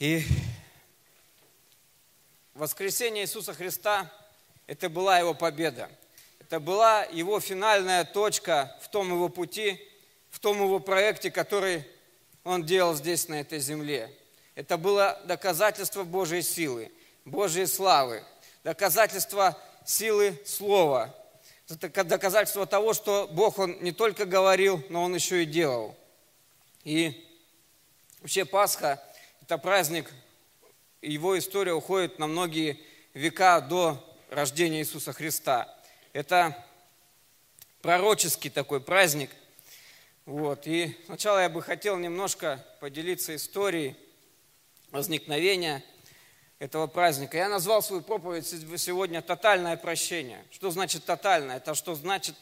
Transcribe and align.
И 0.00 0.22
воскресение 2.54 3.24
Иисуса 3.24 3.52
Христа– 3.52 4.10
это 4.66 4.88
была 4.88 5.18
Его 5.18 5.34
победа. 5.34 5.90
Это 6.38 6.58
была 6.58 7.04
Его 7.04 7.38
финальная 7.38 8.06
точка 8.06 8.74
в 8.80 8.88
том 8.88 9.12
Его 9.12 9.28
пути, 9.28 9.78
в 10.30 10.38
том 10.38 10.56
Его 10.56 10.80
проекте, 10.80 11.30
который 11.30 11.84
Он 12.44 12.64
делал 12.64 12.94
здесь, 12.94 13.28
на 13.28 13.40
этой 13.40 13.58
земле. 13.58 14.10
Это 14.54 14.78
было 14.78 15.20
доказательство 15.26 16.02
Божьей 16.02 16.40
силы, 16.40 16.90
Божьей 17.26 17.66
славы, 17.66 18.24
доказательство 18.64 19.58
силы 19.84 20.40
Слова, 20.46 21.14
доказательство 21.68 22.64
того, 22.64 22.94
что 22.94 23.28
Бог, 23.30 23.58
Он 23.58 23.76
не 23.82 23.92
только 23.92 24.24
говорил, 24.24 24.82
но 24.88 25.04
Он 25.04 25.14
еще 25.14 25.42
и 25.42 25.46
делал. 25.46 25.94
И 26.84 27.22
вообще 28.22 28.46
Пасха– 28.46 28.98
это 29.50 29.58
праздник, 29.58 30.08
его 31.02 31.36
история 31.36 31.72
уходит 31.72 32.20
на 32.20 32.28
многие 32.28 32.78
века 33.14 33.60
до 33.60 33.98
рождения 34.30 34.78
Иисуса 34.78 35.12
Христа. 35.12 35.68
Это 36.12 36.56
пророческий 37.82 38.48
такой 38.48 38.80
праздник. 38.80 39.30
Вот. 40.24 40.68
И 40.68 40.96
сначала 41.06 41.40
я 41.40 41.48
бы 41.48 41.62
хотел 41.62 41.98
немножко 41.98 42.64
поделиться 42.78 43.34
историей 43.34 43.96
возникновения 44.92 45.82
этого 46.60 46.86
праздника. 46.86 47.36
Я 47.36 47.48
назвал 47.48 47.82
свою 47.82 48.02
проповедь 48.02 48.46
сегодня 48.46 49.20
«Тотальное 49.20 49.76
прощение». 49.76 50.44
Что 50.52 50.70
значит 50.70 51.04
тотальное? 51.06 51.56
Это 51.56 51.74
что 51.74 51.96
значит 51.96 52.36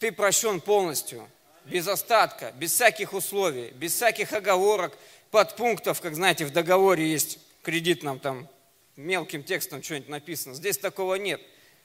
ты 0.00 0.10
прощен 0.10 0.60
полностью, 0.60 1.30
без 1.66 1.86
остатка, 1.86 2.52
без 2.52 2.72
всяких 2.72 3.12
условий, 3.12 3.70
без 3.70 3.92
всяких 3.92 4.32
оговорок, 4.32 4.96
подпунктов, 5.30 6.00
как 6.00 6.14
знаете, 6.14 6.44
в 6.44 6.52
договоре 6.52 7.06
есть 7.06 7.38
кредитном 7.62 8.20
там 8.20 8.48
мелким 8.96 9.42
текстом 9.42 9.82
что-нибудь 9.82 10.08
написано. 10.08 10.54
Здесь 10.54 10.78
такого 10.78 11.16
нет. 11.16 11.40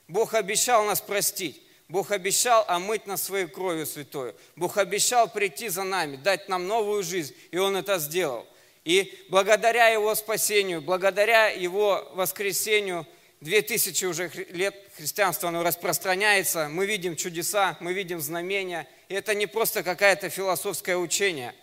Бог 0.07 0.33
обещал 0.33 0.85
нас 0.85 1.01
простить. 1.01 1.61
Бог 1.87 2.11
обещал 2.11 2.63
омыть 2.67 3.05
нас 3.05 3.21
своей 3.21 3.47
кровью 3.47 3.85
святою. 3.85 4.33
Бог 4.55 4.77
обещал 4.77 5.29
прийти 5.29 5.67
за 5.67 5.83
нами, 5.83 6.15
дать 6.15 6.47
нам 6.47 6.65
новую 6.65 7.03
жизнь, 7.03 7.35
и 7.51 7.57
Он 7.57 7.75
это 7.75 7.99
сделал. 7.99 8.47
И 8.85 9.25
благодаря 9.29 9.89
Его 9.89 10.15
спасению, 10.15 10.81
благодаря 10.81 11.49
Его 11.49 12.09
воскресению, 12.13 13.05
две 13.41 13.61
тысячи 13.61 14.05
уже 14.05 14.31
лет 14.51 14.73
христианства 14.95 15.49
оно 15.49 15.63
распространяется, 15.63 16.69
мы 16.69 16.85
видим 16.85 17.17
чудеса, 17.17 17.77
мы 17.81 17.91
видим 17.93 18.21
знамения. 18.21 18.87
И 19.09 19.13
это 19.13 19.35
не 19.35 19.45
просто 19.45 19.83
какое-то 19.83 20.29
философское 20.29 20.95
учение, 20.95 21.53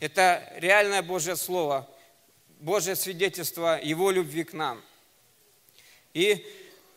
это 0.00 0.52
реальное 0.56 1.02
Божье 1.02 1.36
Слово, 1.36 1.88
Божье 2.60 2.96
свидетельство 2.96 3.80
Его 3.82 4.10
любви 4.10 4.44
к 4.44 4.52
нам. 4.52 4.82
И 6.14 6.46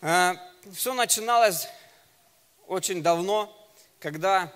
э, 0.02 0.34
все 0.74 0.94
начиналось 0.94 1.68
очень 2.68 3.04
давно, 3.04 3.56
когда 4.00 4.54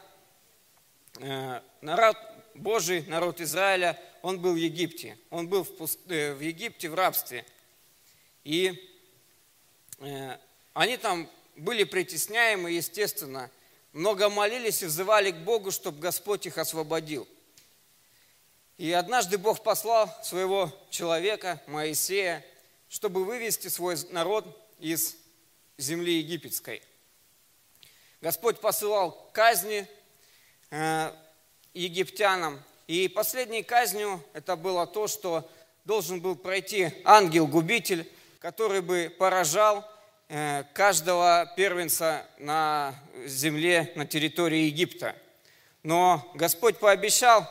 э, 1.19 1.61
народ 1.81 2.17
Божий, 2.55 3.03
народ 3.07 3.41
Израиля, 3.41 3.99
он 4.21 4.39
был 4.39 4.53
в 4.53 4.57
Египте. 4.57 5.17
Он 5.29 5.47
был 5.47 5.63
в, 5.63 5.75
пуст... 5.75 5.99
Э, 6.09 6.33
в 6.33 6.39
Египте 6.39 6.89
в 6.89 6.95
рабстве. 6.95 7.45
И 8.43 8.89
э, 9.99 10.38
они 10.73 10.97
там 10.97 11.29
были 11.55 11.83
притесняемы, 11.83 12.71
естественно, 12.71 13.49
много 13.93 14.29
молились 14.29 14.83
и 14.83 14.88
взывали 14.88 15.31
к 15.31 15.38
Богу, 15.38 15.71
чтобы 15.71 15.99
Господь 15.99 16.45
их 16.45 16.57
освободил. 16.57 17.27
И 18.77 18.91
однажды 18.91 19.37
Бог 19.37 19.63
послал 19.63 20.09
своего 20.21 20.69
человека, 20.89 21.61
Моисея, 21.67 22.45
чтобы 22.89 23.23
вывести 23.23 23.69
свой 23.69 23.95
народ 24.09 24.45
из 24.79 25.15
земли 25.77 26.17
египетской. 26.17 26.81
Господь 28.19 28.59
посылал 28.59 29.29
казни 29.31 29.88
э, 30.72 31.11
египтянам. 31.73 32.61
И 32.88 33.07
последней 33.07 33.63
казнью 33.63 34.22
это 34.33 34.57
было 34.57 34.85
то, 34.85 35.07
что 35.07 35.50
должен 35.85 36.19
был 36.19 36.35
пройти 36.35 36.91
ангел-губитель, 37.05 38.09
который 38.39 38.81
бы 38.81 39.13
поражал 39.17 39.89
э, 40.27 40.63
каждого 40.73 41.50
первенца 41.55 42.25
на 42.39 42.94
земле, 43.25 43.94
на 43.95 44.05
территории 44.05 44.66
Египта. 44.66 45.16
Но 45.83 46.29
Господь 46.35 46.77
пообещал 46.77 47.50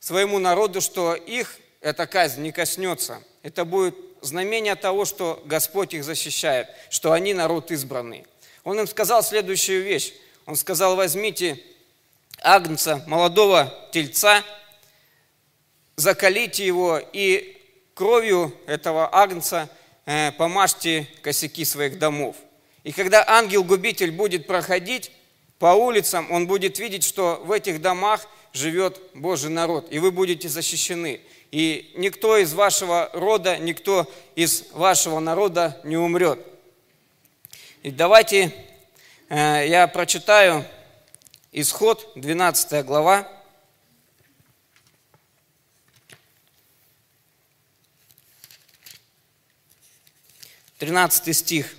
своему 0.00 0.38
народу, 0.38 0.80
что 0.80 1.14
их 1.14 1.58
эта 1.80 2.06
казнь 2.06 2.42
не 2.42 2.52
коснется. 2.52 3.22
Это 3.42 3.64
будет 3.64 3.94
знамение 4.20 4.74
того, 4.74 5.04
что 5.04 5.42
Господь 5.46 5.94
их 5.94 6.04
защищает, 6.04 6.68
что 6.90 7.12
они 7.12 7.34
народ 7.34 7.70
избранный. 7.70 8.26
Он 8.64 8.80
им 8.80 8.86
сказал 8.86 9.22
следующую 9.22 9.82
вещь. 9.84 10.12
Он 10.46 10.56
сказал, 10.56 10.96
возьмите 10.96 11.62
агнца, 12.40 13.02
молодого 13.06 13.72
тельца, 13.92 14.42
закалите 15.96 16.66
его 16.66 17.00
и 17.12 17.56
кровью 17.94 18.54
этого 18.66 19.08
агнца 19.12 19.68
э, 20.06 20.32
помажьте 20.32 21.08
косяки 21.22 21.64
своих 21.64 21.98
домов. 21.98 22.36
И 22.84 22.92
когда 22.92 23.24
ангел-губитель 23.26 24.12
будет 24.12 24.46
проходить 24.46 25.10
по 25.58 25.74
улицам, 25.74 26.30
он 26.30 26.46
будет 26.46 26.78
видеть, 26.78 27.04
что 27.04 27.42
в 27.44 27.52
этих 27.52 27.80
домах 27.80 28.26
живет 28.52 29.00
Божий 29.14 29.50
народ, 29.50 29.86
и 29.90 29.98
вы 29.98 30.10
будете 30.10 30.48
защищены. 30.48 31.20
И 31.50 31.92
никто 31.96 32.36
из 32.36 32.52
вашего 32.52 33.10
рода, 33.12 33.56
никто 33.58 34.10
из 34.34 34.66
вашего 34.72 35.20
народа 35.20 35.80
не 35.84 35.96
умрет. 35.96 36.44
И 37.82 37.90
давайте 37.90 38.54
э, 39.28 39.66
я 39.68 39.86
прочитаю 39.86 40.64
Исход, 41.52 42.12
12 42.14 42.84
глава. 42.84 43.26
Тринадцатый 50.78 51.34
стих. 51.34 51.74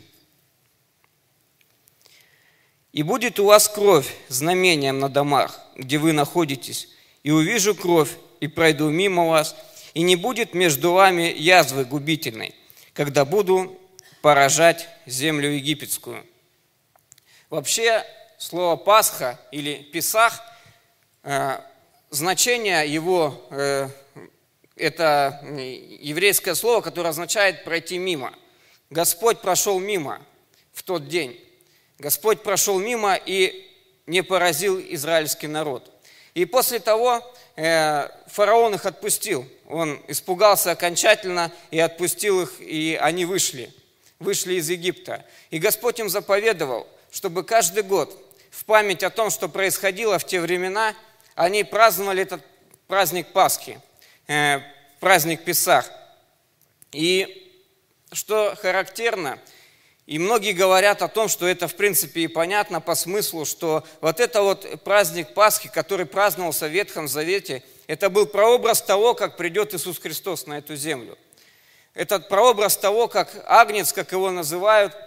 «И 2.92 3.04
будет 3.04 3.40
у 3.40 3.46
вас 3.46 3.70
кровь 3.70 4.14
знамением 4.28 5.00
на 5.00 5.10
домах, 5.10 5.60
где 5.76 5.98
вы 5.98 6.12
находитесь, 6.12 6.90
и 7.24 7.32
увижу 7.32 7.76
кровь, 7.76 8.12
и 8.40 8.48
пройду 8.48 8.90
мимо 8.90 9.28
вас, 9.28 9.56
и 9.94 10.02
не 10.02 10.16
будет 10.16 10.54
между 10.54 10.94
вами 10.94 11.34
язвы 11.36 11.86
губительной, 11.86 12.56
когда 12.94 13.26
буду 13.26 13.78
поражать 14.22 14.88
землю 15.06 15.50
египетскую». 15.50 16.26
Вообще, 17.50 18.06
слово 18.38 18.76
«Пасха» 18.76 19.40
или 19.52 19.76
«Песах», 19.92 20.42
э, 21.24 21.60
значение 22.10 22.92
его 22.92 23.48
э,– 23.52 23.90
это 24.76 25.42
еврейское 26.00 26.56
слово, 26.56 26.82
которое 26.82 27.10
означает 27.10 27.64
«пройти 27.64 27.98
мимо». 27.98 28.34
Господь 28.90 29.42
прошел 29.42 29.80
мимо 29.80 30.22
в 30.74 30.84
тот 30.84 31.08
день. 31.08 31.40
Господь 32.00 32.44
прошел 32.44 32.80
мимо 32.80 33.16
и 33.16 33.70
не 34.08 34.24
поразил 34.24 34.80
израильский 34.80 35.48
народ. 35.48 35.92
И 36.34 36.46
после 36.46 36.80
того 36.80 37.22
э, 37.58 38.08
фараон 38.28 38.76
их 38.76 38.86
отпустил. 38.86 39.46
Он 39.68 40.02
испугался 40.08 40.72
окончательно 40.72 41.52
и 41.72 41.80
отпустил 41.80 42.42
их, 42.42 42.54
и 42.62 42.98
они 43.00 43.26
вышли. 43.26 43.74
Вышли 44.20 44.56
из 44.56 44.70
Египта. 44.70 45.26
И 45.50 45.60
Господь 45.60 46.00
им 46.00 46.10
заповедовал, 46.10 46.88
чтобы 47.12 47.44
каждый 47.44 47.84
год 47.84 48.18
в 48.50 48.64
память 48.64 49.04
о 49.04 49.10
том, 49.10 49.30
что 49.30 49.50
происходило 49.50 50.18
в 50.20 50.26
те 50.26 50.40
времена, 50.40 50.96
они 51.36 51.66
праздновали 51.66 52.24
этот 52.24 52.42
праздник 52.88 53.28
Пасхи, 53.34 53.80
э, 54.28 54.60
праздник 55.02 55.44
Песах. 55.44 55.92
И 56.94 57.52
что 58.14 58.56
характерно– 58.56 59.38
и 60.10 60.18
многие 60.18 60.54
говорят 60.54 61.04
о 61.04 61.08
том, 61.08 61.28
что 61.28 61.48
это 61.48 61.68
в 61.68 61.76
принципе 61.76 62.22
и 62.22 62.28
понятно 62.28 62.82
по 62.82 62.96
смыслу, 62.96 63.46
что 63.46 63.84
вот 64.02 64.20
это 64.20 64.42
вот 64.42 64.82
праздник 64.84 65.36
Пасхи, 65.36 65.70
который 65.70 66.08
праздновался 66.08 66.66
в 66.66 66.72
Ветхом 66.72 67.08
Завете, 67.08 67.62
это 67.86 68.10
был 68.10 68.26
прообраз 68.26 68.82
того, 68.82 69.14
как 69.14 69.38
придет 69.38 69.76
Иисус 69.76 70.00
Христос 70.00 70.48
на 70.48 70.58
эту 70.58 70.76
землю. 70.76 71.16
Этот 71.94 72.28
прообраз 72.28 72.76
того, 72.76 73.08
как 73.08 73.30
Агнец, 73.46 73.94
как 73.94 74.12
его 74.12 74.32
называют, 74.32 74.98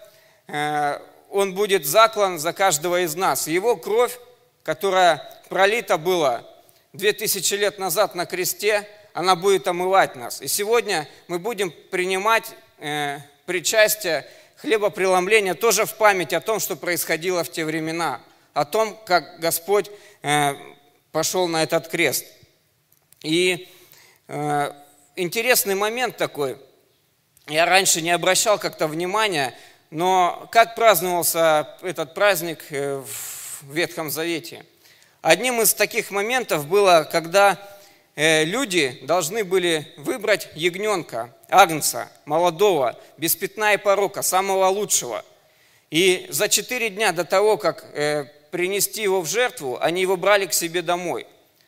э, 0.47 1.01
он 1.31 1.53
будет 1.53 1.85
заклан 1.85 2.39
за 2.39 2.53
каждого 2.53 3.01
из 3.01 3.17
нас. 3.17 3.49
Его 3.49 3.75
кровь, 3.75 4.17
которая 4.63 5.29
пролита 5.49 5.99
была 5.99 6.45
2000 6.93 7.55
лет 7.55 7.79
назад 7.81 8.15
на 8.15 8.25
кресте, 8.25 8.87
она 9.15 9.35
будет 9.35 9.67
омывать 9.67 10.15
нас. 10.15 10.41
И 10.41 10.47
сегодня 10.47 11.09
мы 11.27 11.41
будем 11.41 11.73
принимать 11.91 12.55
э, 12.79 13.19
причастие 13.47 14.29
хлебопреломление 14.63 15.55
тоже 15.55 15.85
в 15.87 15.95
память 15.95 16.33
о 16.33 16.41
том, 16.41 16.61
что 16.61 16.77
происходило 16.77 17.43
в 17.43 17.51
те 17.51 17.65
времена, 17.65 18.21
о 18.55 18.65
том, 18.65 18.97
как 19.05 19.41
Господь 19.41 19.91
э, 20.23 20.55
пошел 21.11 21.49
на 21.49 21.65
этот 21.65 21.89
крест. 21.89 22.25
И 23.23 23.69
э, 24.29 24.73
интересный 25.17 25.75
момент 25.75 26.17
такой. 26.17 26.57
Я 27.49 27.67
раньше 27.67 28.03
не 28.03 28.13
обращал 28.13 28.57
как-то 28.57 28.87
внимания, 28.87 29.53
но 29.91 30.49
как 30.53 30.77
праздновался 30.77 31.77
этот 31.83 32.15
праздник 32.15 32.65
э, 32.71 33.03
в 33.05 33.75
Ветхом 33.75 34.11
Завете? 34.11 34.65
Одним 35.23 35.61
из 35.61 35.75
таких 35.75 36.13
моментов 36.13 36.69
было, 36.69 37.09
когда 37.11 37.59
люди 38.17 38.99
должны 39.03 39.45
были 39.45 39.87
выбрать 39.97 40.49
ягненка, 40.55 41.35
агнца, 41.49 42.11
молодого, 42.25 42.99
без 43.17 43.37
пятна 43.37 43.75
и 43.75 43.77
порока, 43.77 44.23
самого 44.23 44.67
лучшего. 44.67 45.25
И 45.91 46.27
за 46.31 46.49
четыре 46.49 46.89
дня 46.89 47.13
до 47.13 47.25
того, 47.25 47.59
как 47.59 47.85
э, 47.93 48.25
принести 48.51 49.03
его 49.03 49.21
в 49.21 49.27
жертву, 49.27 49.79
они 49.81 50.01
его 50.01 50.17
брали 50.17 50.47
к 50.47 50.55
себе 50.55 50.81
домой. 50.81 51.27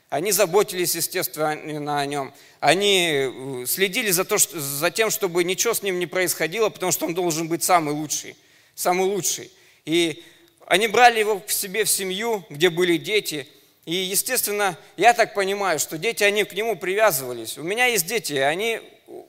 Они 0.08 0.32
заботились, 0.32 0.94
естественно, 0.94 2.00
о 2.00 2.06
нем. 2.06 2.32
Они 2.60 3.10
э, 3.10 3.64
следили 3.66 4.10
за, 4.10 4.24
то, 4.24 4.38
что, 4.38 4.58
за 4.58 4.90
тем, 4.90 5.10
чтобы 5.10 5.44
ничего 5.44 5.74
с 5.74 5.82
ним 5.82 5.98
не 5.98 6.06
происходило, 6.06 6.70
потому 6.70 6.90
что 6.92 7.04
он 7.04 7.14
должен 7.14 7.48
быть 7.48 7.62
самый 7.62 7.92
лучший. 7.92 8.36
Самый 8.74 9.06
лучший. 9.06 9.50
И 9.84 10.24
они 10.66 10.88
брали 10.88 11.18
его 11.18 11.40
к 11.40 11.50
себе 11.50 11.84
в 11.84 11.90
семью, 11.90 12.46
где 12.48 12.70
были 12.70 12.96
дети. 12.96 13.46
И, 13.86 13.94
естественно, 13.94 14.78
я 14.96 15.12
так 15.12 15.34
понимаю, 15.34 15.78
что 15.78 15.98
дети, 15.98 16.24
они 16.24 16.44
к 16.44 16.54
нему 16.54 16.76
привязывались. 16.76 17.58
У 17.58 17.62
меня 17.62 17.86
есть 17.86 18.06
дети, 18.06 18.34
они, 18.34 18.80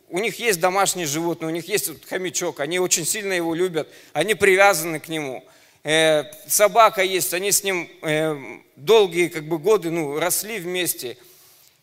у 0.09 0.19
них 0.19 0.39
есть 0.39 0.59
домашние 0.59 1.07
животные, 1.07 1.49
у 1.49 1.51
них 1.51 1.67
есть 1.67 1.89
вот 1.89 2.05
хомячок, 2.05 2.61
они 2.61 2.79
очень 2.79 3.05
сильно 3.05 3.33
его 3.33 3.53
любят, 3.53 3.89
они 4.13 4.33
привязаны 4.35 4.99
к 4.99 5.07
нему– 5.07 5.43
Э, 5.87 6.23
собака 6.47 7.03
есть, 7.03 7.31
они 7.35 7.51
с 7.51 7.63
ним 7.63 7.87
э, 8.01 8.35
долгие 8.75 9.27
как 9.27 9.43
бы, 9.43 9.59
годы 9.59 9.91
ну, 9.91 10.19
росли 10.19 10.57
вместе. 10.57 11.15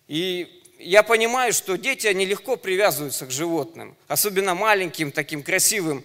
И 0.09 0.61
я 0.81 1.05
понимаю, 1.05 1.53
что 1.53 1.79
дети, 1.79 2.09
они 2.09 2.27
легко 2.27 2.57
привязываются 2.57 3.27
к 3.27 3.31
животным, 3.31 3.97
особенно 4.09 4.57
маленьким, 4.57 5.13
таким 5.13 5.45
красивым. 5.45 6.03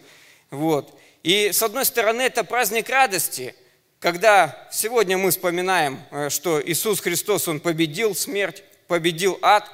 Вот. 0.51 0.95
И 1.23 1.51
с 1.51 1.63
одной 1.63 1.85
стороны, 1.85 2.21
это 2.21 2.43
праздник 2.43 2.87
радости, 2.87 3.55
когда 3.99 4.67
сегодня 4.71 5.17
мы 5.17 5.31
вспоминаем, 5.31 5.99
э, 6.11 6.29
что 6.29 6.61
Иисус 6.63 6.99
Христос, 6.99 7.47
Он 7.47 7.59
победил 7.59 8.15
смерть, 8.15 8.63
победил 8.87 9.37
ад. 9.41 9.69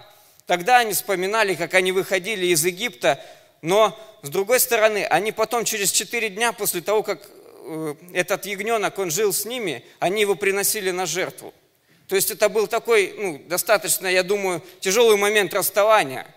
Тогда 0.45 0.79
они 0.79 0.93
вспоминали, 0.93 1.55
как 1.55 1.73
они 1.73 1.91
выходили 1.91 2.47
из 2.47 2.65
Египта, 2.65 3.19
но 3.61 3.97
с 4.23 4.29
другой 4.29 4.59
стороны, 4.59 5.05
они 5.05 5.31
потом 5.31 5.65
через 5.65 5.91
четыре 5.91 6.29
дня 6.29 6.51
после 6.51 6.81
того, 6.81 7.03
как 7.03 7.29
Э, 7.65 7.95
этот 8.11 8.45
ягненок, 8.45 8.99
он 8.99 9.09
жил 9.09 9.31
с 9.31 9.45
ними, 9.45 9.85
они 9.99 10.21
его 10.21 10.35
приносили 10.35 10.91
на 10.91 11.05
жертву. 11.05 11.53
То 12.07 12.15
есть 12.15 12.29
это 12.29 12.49
был 12.49 12.67
такой, 12.67 13.15
ну, 13.17 13.41
достаточно, 13.47 14.07
я 14.07 14.23
думаю, 14.23 14.61
тяжелый 14.81 15.15
момент 15.17 15.53
расставания. 15.53 16.27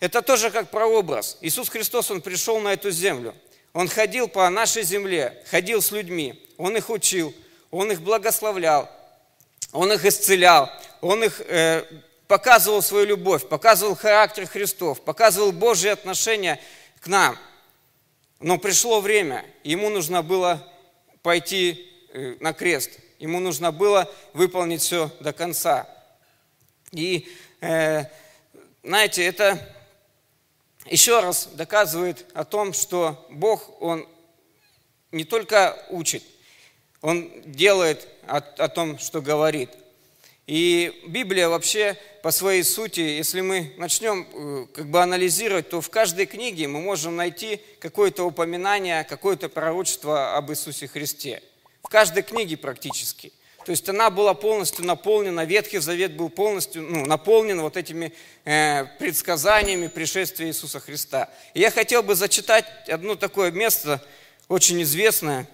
Это 0.00 0.20
тоже 0.20 0.50
как 0.50 0.70
прообраз. 0.70 1.38
Иисус 1.40 1.70
Христос, 1.70 2.10
Он 2.10 2.20
пришел 2.20 2.60
на 2.60 2.74
эту 2.74 2.90
землю. 2.90 3.34
Он 3.72 3.88
ходил 3.88 4.28
по 4.28 4.48
нашей 4.50 4.82
земле, 4.82 5.42
ходил 5.50 5.80
с 5.80 5.92
людьми. 5.92 6.46
Он 6.58 6.76
их 6.76 6.90
учил, 6.90 7.34
Он 7.70 7.90
их 7.90 8.02
благословлял, 8.02 8.90
Он 9.72 9.90
их 9.90 10.04
исцелял, 10.04 10.70
Он 11.00 11.24
их 11.24 11.40
э, 11.40 11.84
показывал 12.26 12.82
свою 12.82 13.06
любовь, 13.06 13.48
показывал 13.48 13.96
характер 13.96 14.46
Христов, 14.46 15.00
показывал 15.00 15.52
Божье 15.52 15.92
отношение 15.92 16.60
к 17.00 17.06
нам– 17.06 17.38
но 18.40 18.56
пришло 18.56 19.00
время, 19.00 19.44
ему 19.64 19.90
нужно 19.90 20.22
было 20.22 20.64
пойти 21.22 21.90
э, 22.12 22.36
на 22.38 22.52
крест, 22.52 22.98
ему 23.18 23.40
нужно 23.40 23.72
было 23.72 24.12
выполнить 24.32 24.80
все 24.80 25.10
до 25.18 25.32
конца. 25.32 25.88
И, 26.92 27.28
э, 27.60 28.04
знаете, 28.84 29.24
это 29.24 29.74
еще 30.86 31.18
раз 31.18 31.48
доказывает 31.54 32.26
о 32.32 32.44
том, 32.44 32.72
что 32.72 33.26
Бог, 33.28 33.82
Он 33.82 34.08
не 35.10 35.24
только 35.24 35.84
учит, 35.90 36.22
Он 37.00 37.30
делает 37.44 38.08
о, 38.26 38.38
о 38.38 38.68
том, 38.68 38.98
что 38.98 39.20
говорит– 39.22 39.70
и 40.48 41.02
Библия 41.06 41.50
вообще 41.50 41.94
по 42.22 42.30
своей 42.30 42.64
сути, 42.64 43.00
если 43.00 43.42
мы 43.42 43.74
начнем 43.76 44.26
э, 44.32 44.66
как 44.72 44.88
бы 44.88 45.02
анализировать, 45.02 45.68
то 45.68 45.82
в 45.82 45.90
каждой 45.90 46.24
книге 46.24 46.68
мы 46.68 46.80
можем 46.80 47.16
найти 47.16 47.60
какое-то 47.80 48.24
упоминание, 48.24 49.04
какое-то 49.04 49.50
пророчество 49.50 50.38
об 50.38 50.50
Иисусе 50.50 50.88
Христе. 50.88 51.42
В 51.82 51.88
каждой 51.88 52.22
книге 52.22 52.56
практически. 52.56 53.30
То 53.66 53.72
есть 53.72 53.86
она 53.90 54.08
была 54.08 54.32
полностью 54.32 54.86
наполнена, 54.86 55.44
Ветхий 55.44 55.80
Завет 55.80 56.16
был 56.16 56.30
полностью 56.30 56.80
ну, 56.80 57.04
наполнен 57.04 57.60
вот 57.60 57.76
этими 57.76 58.14
э, 58.46 58.86
предсказаниями 58.98 59.88
пришествия 59.88 60.48
Иисуса 60.48 60.80
Христа. 60.80 61.28
И 61.52 61.60
я 61.60 61.70
хотел 61.70 62.02
бы 62.02 62.14
зачитать 62.14 62.64
одно 62.88 63.16
такое 63.16 63.50
место, 63.50 64.02
очень 64.48 64.82
известное. 64.82 65.46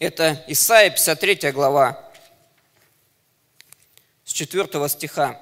Это 0.00 0.42
Исаия 0.46 0.88
53 0.88 1.52
глава 1.52 2.10
с 4.24 4.32
4 4.32 4.88
стиха. 4.88 5.38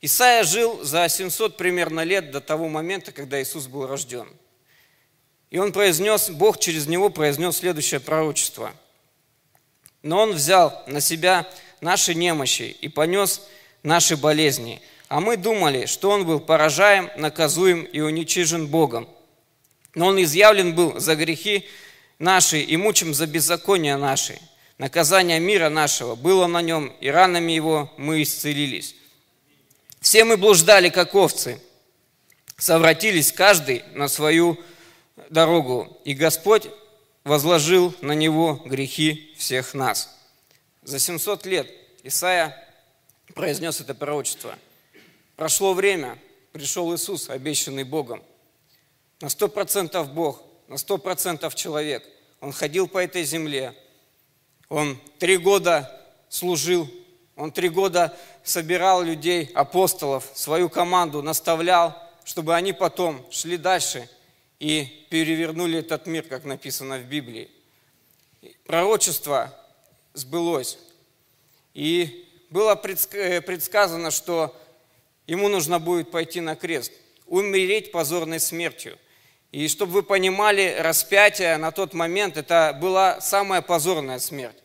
Исаия 0.00 0.44
жил 0.44 0.82
за 0.82 1.06
700 1.10 1.58
примерно 1.58 2.04
лет 2.04 2.30
до 2.30 2.40
того 2.40 2.70
момента, 2.70 3.12
когда 3.12 3.42
Иисус 3.42 3.66
был 3.66 3.86
рожден. 3.86 4.26
И 5.50 5.58
он 5.58 5.72
произнес, 5.72 6.30
Бог 6.30 6.58
через 6.58 6.86
него 6.86 7.10
произнес 7.10 7.58
следующее 7.58 8.00
пророчество. 8.00 8.72
Но 10.02 10.20
он 10.20 10.32
взял 10.32 10.84
на 10.86 11.02
себя 11.02 11.46
наши 11.82 12.14
немощи 12.14 12.74
и 12.80 12.88
понес 12.88 13.46
наши 13.82 14.16
болезни. 14.16 14.80
А 15.08 15.20
мы 15.20 15.36
думали, 15.36 15.84
что 15.84 16.12
он 16.12 16.24
был 16.24 16.40
поражаем, 16.40 17.10
наказуем 17.16 17.82
и 17.82 18.00
уничижен 18.00 18.68
Богом. 18.68 19.06
Но 19.98 20.06
он 20.06 20.22
изъявлен 20.22 20.76
был 20.76 21.00
за 21.00 21.16
грехи 21.16 21.66
наши 22.20 22.60
и 22.60 22.76
мучим 22.76 23.14
за 23.14 23.26
беззакония 23.26 23.96
наши. 23.96 24.38
Наказание 24.78 25.40
мира 25.40 25.70
нашего 25.70 26.14
было 26.14 26.46
на 26.46 26.62
нем, 26.62 26.92
и 27.00 27.08
ранами 27.08 27.50
его 27.50 27.92
мы 27.96 28.22
исцелились. 28.22 28.94
Все 30.00 30.22
мы 30.22 30.36
блуждали, 30.36 30.88
как 30.88 31.16
овцы, 31.16 31.60
совратились 32.56 33.32
каждый 33.32 33.82
на 33.94 34.06
свою 34.06 34.56
дорогу, 35.30 36.00
и 36.04 36.14
Господь 36.14 36.68
возложил 37.24 37.92
на 38.00 38.12
него 38.12 38.62
грехи 38.64 39.34
всех 39.36 39.74
нас. 39.74 40.16
За 40.84 41.00
700 41.00 41.44
лет 41.44 41.68
Исаия 42.04 42.54
произнес 43.34 43.80
это 43.80 43.96
пророчество. 43.96 44.56
Прошло 45.34 45.74
время, 45.74 46.16
пришел 46.52 46.94
Иисус, 46.94 47.28
обещанный 47.28 47.82
Богом. 47.82 48.22
На 49.20 49.28
сто 49.28 49.48
процентов 49.48 50.12
Бог, 50.12 50.42
на 50.68 50.78
сто 50.78 50.96
процентов 50.96 51.54
человек. 51.56 52.06
Он 52.40 52.52
ходил 52.52 52.86
по 52.86 52.98
этой 52.98 53.24
земле, 53.24 53.74
он 54.68 54.96
три 55.18 55.38
года 55.38 55.90
служил, 56.28 56.88
он 57.34 57.50
три 57.50 57.68
года 57.68 58.16
собирал 58.44 59.02
людей, 59.02 59.50
апостолов, 59.54 60.30
свою 60.34 60.68
команду, 60.68 61.20
наставлял, 61.20 62.00
чтобы 62.24 62.54
они 62.54 62.72
потом 62.72 63.24
шли 63.30 63.56
дальше 63.56 64.08
и 64.60 65.06
перевернули 65.10 65.80
этот 65.80 66.06
мир, 66.06 66.22
как 66.22 66.44
написано 66.44 66.98
в 66.98 67.04
Библии. 67.04 67.50
Пророчество 68.66 69.52
сбылось. 70.14 70.78
И 71.74 72.28
было 72.50 72.80
э, 72.80 73.40
предсказано, 73.40 74.12
что 74.12 74.56
ему 75.26 75.48
нужно 75.48 75.80
будет 75.80 76.12
пойти 76.12 76.40
на 76.40 76.54
крест, 76.54 76.92
умереть 77.26 77.90
позорной 77.90 78.38
смертью– 78.38 78.96
и 79.50 79.66
чтобы 79.68 79.92
вы 79.92 80.02
понимали, 80.02 80.76
распятие 80.78 81.56
на 81.56 81.70
тот 81.70 81.94
момент 81.94 82.36
это 82.36 82.76
была 82.78 83.20
самая 83.20 83.62
позорная 83.62 84.18
смерть, 84.18 84.56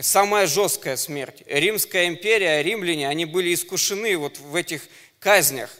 самая 0.00 0.46
жесткая 0.46 0.96
смерть. 0.96 1.42
Римская 1.46 2.06
империя, 2.06 2.62
римляне, 2.62 3.08
они 3.08 3.24
были 3.24 3.52
искушены 3.52 4.16
вот 4.16 4.38
в 4.38 4.54
этих 4.54 4.82
казнях. 5.18 5.70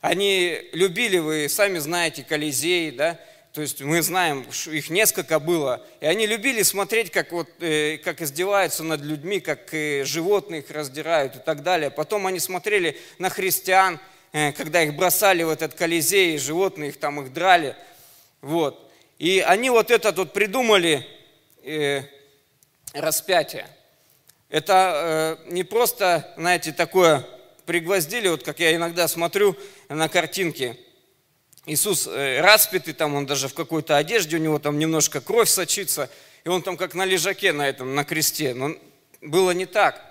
Они 0.00 0.60
любили, 0.72 1.18
вы 1.18 1.48
сами 1.48 1.78
знаете, 1.78 2.22
Колизей, 2.22 2.92
да, 2.92 3.18
то 3.52 3.60
есть 3.60 3.80
мы 3.80 4.00
знаем, 4.00 4.46
их 4.66 4.90
несколько 4.90 5.40
было, 5.40 5.84
и 6.00 6.06
они 6.06 6.26
любили 6.26 6.62
смотреть, 6.62 7.10
как, 7.10 7.32
вот, 7.32 7.48
э, 7.60 7.98
как 7.98 8.22
издеваются 8.22 8.84
над 8.84 9.00
людьми, 9.00 9.40
как 9.40 9.74
э, 9.74 10.04
животные 10.04 10.60
их 10.60 10.70
раздирают 10.70 11.34
и 11.34 11.38
так 11.40 11.64
далее. 11.64 11.90
Потом 11.90 12.28
они 12.28 12.38
смотрели 12.38 12.96
на 13.18 13.28
христиан, 13.28 13.98
когда 14.32 14.82
их 14.82 14.94
бросали 14.94 15.42
в 15.42 15.48
этот 15.48 15.74
Колизей, 15.74 16.38
животные 16.38 16.90
их 16.90 16.98
там 16.98 17.20
их 17.20 17.32
драли. 17.32 17.76
Вот. 18.42 18.90
И 19.18 19.40
они 19.40 19.70
вот 19.70 19.90
этот 19.90 20.16
вот 20.16 20.32
придумали 20.32 21.06
э, 21.62 22.02
распятие. 22.94 23.68
Это 24.48 25.38
э, 25.46 25.52
не 25.52 25.62
просто, 25.62 26.32
знаете, 26.36 26.72
такое 26.72 27.26
пригвоздили, 27.66 28.28
вот 28.28 28.42
как 28.42 28.60
я 28.60 28.74
иногда 28.74 29.06
смотрю 29.08 29.56
на 29.88 30.08
картинки. 30.08 30.76
Иисус 31.66 32.06
э, 32.06 32.40
распятый, 32.40 32.94
там 32.94 33.14
он 33.14 33.26
даже 33.26 33.48
в 33.48 33.54
какой-то 33.54 33.96
одежде, 33.96 34.36
у 34.36 34.40
него 34.40 34.58
там 34.58 34.78
немножко 34.78 35.20
кровь 35.20 35.48
сочится, 35.48 36.10
и 36.44 36.48
он 36.48 36.62
там 36.62 36.76
как 36.76 36.94
на 36.94 37.04
лежаке 37.04 37.52
на 37.52 37.68
этом, 37.68 37.94
на 37.94 38.04
кресте. 38.04 38.54
Но 38.54 38.74
было 39.20 39.50
не 39.50 39.66
так. 39.66 40.02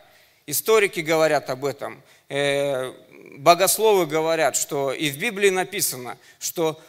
Историки 0.46 1.00
говорят 1.00 1.50
об 1.50 1.66
этом. 1.66 2.02
э, 2.30 2.94
богословы 3.38 4.06
говорят, 4.06 4.56
что 4.56 4.92
и 4.92 5.10
в 5.10 5.18
Библии 5.18 5.50
написано, 5.50 6.18
что 6.40 6.80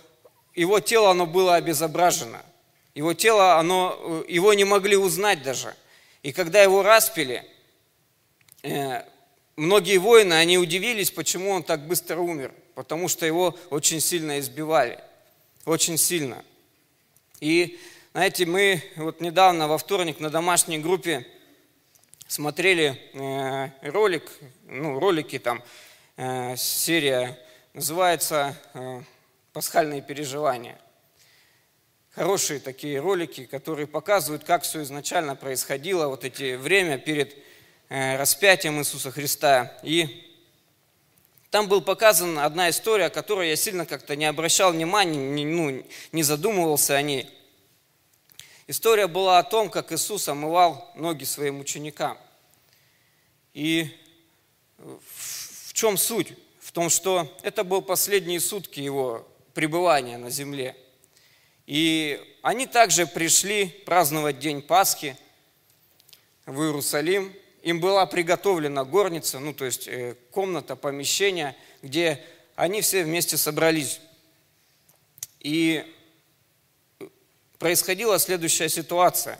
его 0.54 0.80
тело, 0.80 1.10
оно 1.10 1.26
было 1.26 1.54
обезображено. 1.56 2.42
Его 2.94 3.14
тело, 3.14 3.56
оно, 3.56 4.24
его 4.28 4.52
не 4.54 4.64
могли 4.64 4.96
узнать 4.96 5.42
даже. 5.42 5.74
И 6.22 6.32
когда 6.32 6.62
его 6.62 6.82
распили, 6.82 7.44
э, 8.62 9.02
многие 9.56 9.98
воины, 9.98 10.34
они 10.34 10.58
удивились, 10.58 11.10
почему 11.10 11.50
он 11.50 11.62
так 11.62 11.86
быстро 11.86 12.18
умер. 12.18 12.52
Потому 12.74 13.08
что 13.08 13.26
его 13.26 13.56
очень 13.70 14.00
сильно 14.00 14.38
избивали. 14.40 14.98
Очень 15.66 15.98
сильно. 15.98 16.44
И, 17.40 17.78
знаете, 18.12 18.44
мы 18.44 18.82
вот 18.96 19.20
недавно 19.20 19.68
во 19.68 19.78
вторник 19.78 20.20
на 20.20 20.30
домашней 20.30 20.78
группе 20.78 21.26
смотрели 22.26 23.00
э, 23.12 23.90
ролик, 23.90 24.30
ну, 24.66 24.98
ролики 24.98 25.38
там, 25.38 25.58
э, 25.58 25.89
серия 26.56 27.38
называется 27.72 28.54
э, 28.74 29.02
«Пасхальные 29.54 30.02
переживания». 30.02 30.78
Хорошие 32.10 32.60
такие 32.60 33.00
ролики, 33.00 33.46
которые 33.46 33.86
показывают, 33.86 34.44
как 34.44 34.64
все 34.64 34.82
изначально 34.82 35.34
происходило, 35.34 36.08
вот 36.08 36.24
эти 36.24 36.56
время 36.56 36.98
перед 36.98 37.34
э, 37.88 38.16
распятием 38.16 38.78
Иисуса 38.80 39.10
Христа. 39.10 39.78
И 39.82 40.30
там 41.50 41.68
была 41.68 41.80
показана 41.80 42.44
одна 42.44 42.68
история, 42.68 43.06
о 43.06 43.10
которой 43.10 43.48
я 43.48 43.56
сильно 43.56 43.86
как-то 43.86 44.14
не 44.14 44.26
обращал 44.26 44.72
внимания, 44.72 45.16
не, 45.16 45.46
ну, 45.46 45.86
не 46.12 46.22
задумывался 46.22 46.96
о 46.96 47.02
ней. 47.02 47.30
История 48.66 49.06
была 49.06 49.38
о 49.38 49.42
том, 49.42 49.70
как 49.70 49.90
Иисус 49.90 50.28
омывал 50.28 50.92
ноги 50.96 51.24
своим 51.24 51.60
ученикам. 51.60 52.18
И 53.54 53.96
в 54.78 55.29
чем 55.80 55.96
суть? 55.96 56.34
В 56.60 56.72
том, 56.72 56.90
что 56.90 57.34
это 57.42 57.64
был 57.64 57.82
последние 57.82 58.40
сутки 58.40 58.80
его 58.80 59.26
пребывания 59.54 60.18
на 60.18 60.30
земле– 60.30 60.76
и 61.70 62.20
они 62.42 62.66
также 62.66 63.06
пришли 63.06 63.66
праздновать 63.86 64.40
День 64.40 64.60
Пасхи 64.60 65.16
в 66.44 66.60
Иерусалим. 66.62 67.32
Им 67.62 67.78
была 67.78 68.06
приготовлена 68.06 68.84
горница, 68.84 69.38
ну 69.38 69.54
то 69.54 69.66
есть 69.66 69.86
э, 69.86 70.16
комната, 70.32 70.74
помещение, 70.74 71.54
где 71.80 72.20
они 72.56 72.80
все 72.80 73.04
вместе 73.04 73.36
собрались. 73.36 74.00
И 75.38 75.84
происходила 77.60 78.18
следующая 78.18 78.68
ситуация. 78.68 79.38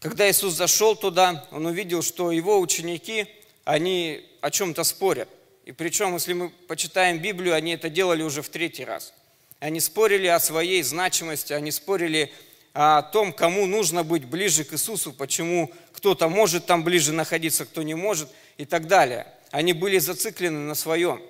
Когда 0.00 0.28
Иисус 0.28 0.54
зашел 0.54 0.96
туда, 0.96 1.46
он 1.52 1.66
увидел, 1.66 2.02
что 2.02 2.32
его 2.32 2.58
ученики, 2.58 3.28
они 3.64 4.28
о 4.40 4.50
чем-то 4.50 4.84
спорят. 4.84 5.28
И 5.64 5.72
причем, 5.72 6.14
если 6.14 6.32
мы 6.32 6.50
почитаем 6.50 7.18
Библию, 7.18 7.54
они 7.54 7.72
это 7.72 7.88
делали 7.88 8.22
уже 8.22 8.42
в 8.42 8.48
третий 8.48 8.84
раз– 8.84 9.12
они 9.62 9.78
спорили 9.78 10.26
о 10.26 10.40
своей 10.40 10.82
значимости, 10.82 11.52
они 11.52 11.70
спорили 11.70 12.32
о 12.72 13.00
том, 13.02 13.32
кому 13.32 13.66
нужно 13.66 14.02
быть 14.02 14.24
ближе 14.24 14.64
к 14.64 14.72
Иисусу, 14.72 15.12
почему 15.12 15.72
кто-то 15.92 16.28
может 16.28 16.66
там 16.66 16.82
ближе 16.82 17.12
находиться, 17.12 17.64
кто 17.64 17.82
не 17.82 17.94
может 17.94 18.28
и 18.56 18.64
так 18.64 18.88
далее. 18.88 19.24
Они 19.52 19.72
были 19.72 19.98
зациклены 19.98 20.58
на 20.58 20.74
своем. 20.74 21.22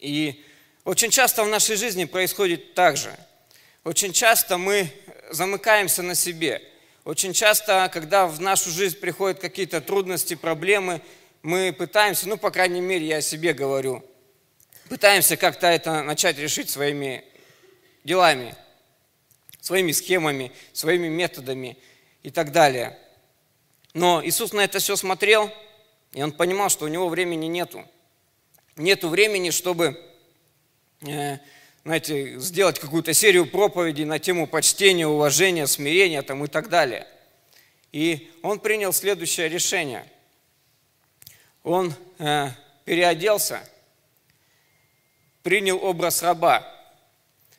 И 0.00 0.44
очень 0.82 1.10
часто 1.12 1.44
в 1.44 1.48
нашей 1.48 1.76
жизни 1.76 2.06
происходит 2.06 2.74
так 2.74 2.96
же. 2.96 3.16
Очень 3.84 4.12
часто 4.12 4.58
мы 4.58 4.90
замыкаемся 5.30 6.02
на 6.02 6.16
себе. 6.16 6.60
Очень 7.04 7.32
часто, 7.32 7.90
когда 7.92 8.28
в 8.28 8.40
нашу 8.40 8.70
жизнь 8.70 8.96
приходят 8.96 9.40
какие-то 9.40 9.80
трудности, 9.80 10.34
проблемы, 10.34 11.02
мы 11.42 11.72
пытаемся, 11.72 12.28
ну, 12.28 12.36
по 12.36 12.52
крайней 12.52 12.80
мере, 12.80 13.04
я 13.04 13.16
о 13.16 13.22
себе 13.22 13.52
говорю, 13.52 14.04
пытаемся 14.88 15.36
как-то 15.36 15.66
это 15.66 16.04
начать 16.04 16.38
решить 16.38 16.70
своими 16.70 17.24
делами, 18.04 18.54
своими 19.60 19.90
схемами, 19.90 20.52
своими 20.72 21.08
методами 21.08 21.76
и 22.22 22.30
так 22.30 22.52
далее. 22.52 22.96
Но 23.94 24.24
Иисус 24.24 24.52
на 24.52 24.60
это 24.60 24.78
все 24.78 24.94
смотрел, 24.94 25.50
и 26.12 26.22
Он 26.22 26.30
понимал, 26.30 26.68
что 26.68 26.84
у 26.84 26.88
Него 26.88 27.08
времени 27.08 27.46
нету. 27.46 27.84
Нету 28.76 29.08
времени, 29.08 29.50
чтобы, 29.50 30.00
э, 31.00 31.38
знаете, 31.84 32.38
сделать 32.38 32.78
какую-то 32.78 33.12
серию 33.12 33.46
проповедей 33.46 34.04
на 34.04 34.18
тему 34.18 34.46
почтения, 34.46 35.06
уважения, 35.06 35.66
смирения 35.66 36.22
там, 36.22 36.44
и 36.44 36.48
так 36.48 36.68
далее. 36.68 37.06
И 37.92 38.30
Он 38.42 38.60
принял 38.60 38.92
следующее 38.92 39.48
решение. 39.48 40.04
Он 41.62 41.94
э, 42.18 42.50
переоделся– 42.84 43.68
принял 45.42 45.82
образ 45.82 46.22
раба, 46.22 46.66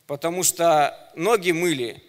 потому 0.08 0.44
что 0.44 1.12
ноги 1.16 1.52
мыли 1.52 2.02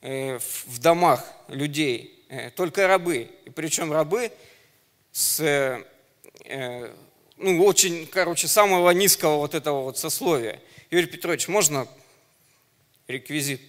э, 0.00 0.38
в 0.38 0.78
домах 0.80 1.24
людей 1.48 2.24
э, 2.28 2.50
только 2.50 2.86
рабы. 2.86 3.30
И 3.44 3.50
причем 3.50 3.92
рабы 3.92 4.32
с, 5.12 5.40
э, 5.40 6.92
ну, 7.38 7.64
очень, 7.64 8.06
короче, 8.06 8.48
самого 8.48 8.90
низкого 8.90 9.36
вот 9.36 9.54
этого 9.54 9.82
вот 9.84 9.98
сословия. 9.98 10.60
Юрий 10.90 11.06
Петрович, 11.06 11.48
можно 11.48 11.88
реквизит? 13.06 13.60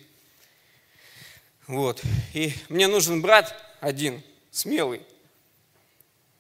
Вот. 1.68 2.02
И 2.34 2.54
мне 2.70 2.88
нужен 2.88 3.22
брат 3.22 3.56
один, 3.80 4.24
смелый. 4.52 5.02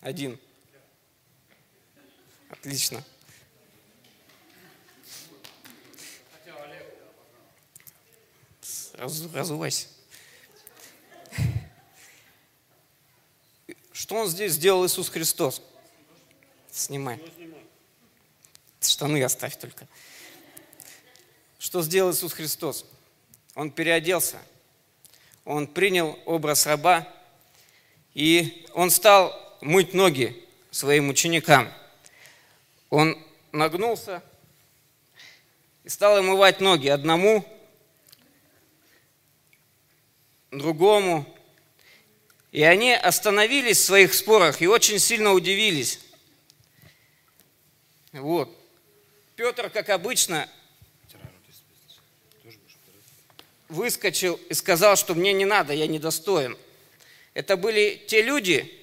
Один. 0.01 0.39
Отлично. 2.49 3.03
разувайся. 9.33 9.87
Что 13.93 14.15
он 14.15 14.27
здесь 14.27 14.53
сделал 14.53 14.85
Иисус 14.85 15.09
Христос? 15.09 15.61
Снимай. 16.79 17.19
Штаны 18.79 19.21
оставь 19.21 19.57
только. 19.57 19.85
Что 21.59 21.81
сделал 21.81 22.13
Иисус 22.13 22.31
Христос? 22.31 22.85
Он 23.53 23.69
переоделся. 23.69 24.39
Он 25.43 25.67
принял 25.67 26.17
образ 26.25 26.65
раба, 26.65 27.05
и 28.13 28.65
он 28.73 28.91
стал 28.91 29.57
мыть 29.59 29.93
ноги 29.93 30.41
своим 30.71 31.09
ученикам. 31.09 31.69
Он 32.89 33.21
нагнулся 33.51 34.23
и 35.83 35.89
стал 35.89 36.15
омывать 36.15 36.61
ноги 36.61 36.87
одному, 36.87 37.45
другому. 40.49 41.25
И 42.53 42.63
они 42.63 42.93
остановились 42.93 43.79
в 43.79 43.85
своих 43.85 44.13
спорах 44.13 44.61
и 44.61 44.67
очень 44.67 44.99
сильно 44.99 45.33
удивились. 45.33 45.99
Вот. 48.11 48.49
Петр, 49.35 49.69
как 49.69 49.89
обычно, 49.89 50.49
выскочил 53.67 54.39
и 54.49 54.53
сказал, 54.53 54.95
что 54.95 55.15
мне 55.15 55.33
не 55.33 55.45
надо, 55.45 55.73
я 55.73 55.87
недостоин. 55.87 56.57
Это 57.33 57.55
были 57.55 58.03
те 58.07 58.21
люди, 58.21 58.73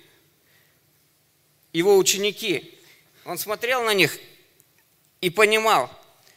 его 1.73 1.97
ученики. 1.97 2.79
Он 3.25 3.39
смотрел 3.39 3.83
на 3.83 3.95
них 3.95 4.19
и 5.21 5.31
понимал, 5.31 5.91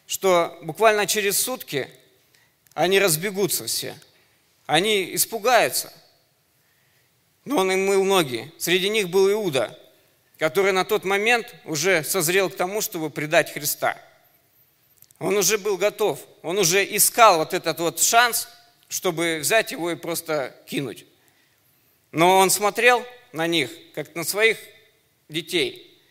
что 0.08 0.58
буквально 0.62 1.05
через 1.05 1.38
сутки 1.39 1.89
они 2.74 3.00
разбегутся 3.00 3.67
все– 3.67 3.98
они 4.69 5.15
испугаются. 5.15 5.91
Но 7.43 7.58
он 7.58 7.72
им 7.72 7.88
мыл 7.88 8.03
ноги. 8.03 8.53
Среди 8.60 8.88
них 8.89 9.10
был 9.10 9.31
Иуда, 9.31 9.75
который 10.39 10.72
на 10.72 10.86
тот 10.86 11.03
момент 11.03 11.53
уже 11.65 12.01
созрел 12.03 12.50
к 12.50 12.55
тому, 12.55 12.79
чтобы 12.79 13.10
предать 13.10 13.53
Христа. 13.53 14.01
Он 15.19 15.36
уже 15.36 15.58
был 15.58 15.75
готов, 15.75 16.19
он 16.43 16.58
уже 16.58 16.84
искал 16.96 17.39
вот 17.39 17.53
этот 17.53 17.77
вот 17.79 18.00
шанс, 18.00 18.48
чтобы 18.88 19.39
взять 19.41 19.74
его 19.74 19.91
и 19.91 19.96
просто 19.96 20.55
кинуть. 20.65 21.05
Но 22.13 22.38
он 22.38 22.50
смотрел 22.50 23.05
на 23.34 23.48
них, 23.48 23.69
как 23.93 24.15
на 24.15 24.24
своих 24.24 24.58
детей, 25.27 26.01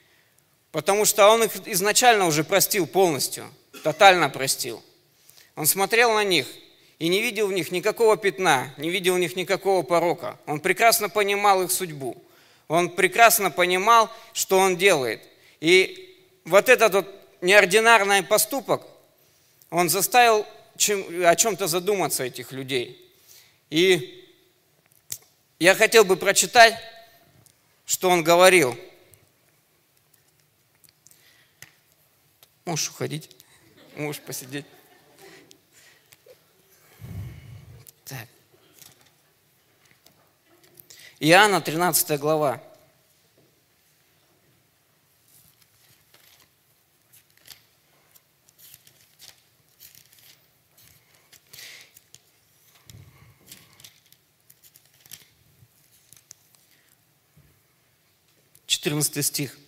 потому 0.72 1.06
что 1.06 1.26
он 1.28 1.44
их 1.44 1.66
изначально 1.66 2.26
уже 2.26 2.44
простил 2.44 2.86
полностью, 2.86 3.46
тотально 3.82 4.28
простил. 4.28 4.84
Он 5.56 5.64
смотрел 5.64 6.12
на 6.12 6.22
них 6.22 6.46
и 6.98 7.08
не 7.08 7.22
видел 7.22 7.46
в 7.46 7.52
них 7.52 7.72
никакого 7.72 8.18
пятна, 8.18 8.74
не 8.76 8.90
видел 8.90 9.14
в 9.14 9.18
них 9.18 9.36
никакого 9.36 9.82
порока. 9.82 10.38
Он 10.44 10.60
прекрасно 10.60 11.08
понимал 11.08 11.62
их 11.62 11.70
судьбу. 11.70 12.22
Он 12.68 12.90
прекрасно 12.90 13.50
понимал, 13.50 14.10
что 14.34 14.58
он 14.58 14.76
делает. 14.76 15.22
И 15.60 16.22
вот 16.44 16.68
этот 16.68 16.92
вот 16.94 17.14
неординарный 17.40 18.22
поступок, 18.22 18.86
он 19.70 19.88
заставил 19.88 20.46
чем, 20.76 21.26
о 21.26 21.34
чем-то 21.34 21.66
задуматься 21.66 22.24
этих 22.24 22.52
людей. 22.52 23.04
И 23.70 24.14
я 25.58 25.74
хотел 25.74 26.04
бы 26.04 26.16
прочитать, 26.16 26.74
что 27.86 28.10
он 28.10 28.22
говорил. 28.22 28.78
Можешь 32.66 32.90
уходить, 32.90 33.30
можешь 33.96 34.20
посидеть. 34.20 34.66
Иоанна, 41.20 41.60
13 41.60 42.20
глава. 42.20 42.62
14 58.66 59.26
стих. 59.26 59.58